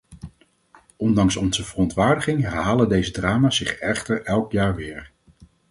[0.97, 5.11] Ondanks onze verontwaardiging herhalen deze drama's zich echter elk jaar weer.